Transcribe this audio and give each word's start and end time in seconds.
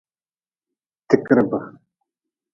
Tikrib. 1.07 1.51